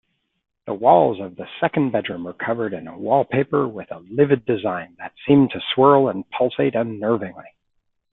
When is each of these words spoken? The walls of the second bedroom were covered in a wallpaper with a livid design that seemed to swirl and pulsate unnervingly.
The 0.65 0.73
walls 0.73 1.19
of 1.19 1.35
the 1.35 1.47
second 1.59 1.91
bedroom 1.91 2.23
were 2.23 2.33
covered 2.33 2.73
in 2.73 2.87
a 2.87 2.97
wallpaper 2.97 3.67
with 3.67 3.91
a 3.91 3.99
livid 3.99 4.47
design 4.47 4.95
that 4.97 5.13
seemed 5.27 5.51
to 5.51 5.61
swirl 5.75 6.09
and 6.09 6.27
pulsate 6.31 6.73
unnervingly. 6.73 7.53